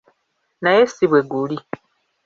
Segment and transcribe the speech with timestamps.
[0.63, 1.57] Naye si bwe guli.